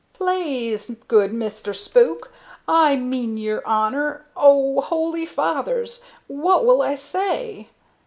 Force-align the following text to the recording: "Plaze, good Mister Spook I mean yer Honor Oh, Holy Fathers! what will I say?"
"Plaze, 0.13 0.95
good 1.07 1.31
Mister 1.31 1.75
Spook 1.75 2.33
I 2.67 2.95
mean 2.95 3.37
yer 3.37 3.61
Honor 3.67 4.25
Oh, 4.35 4.81
Holy 4.81 5.27
Fathers! 5.27 6.03
what 6.25 6.65
will 6.65 6.81
I 6.81 6.95
say?" 6.95 7.67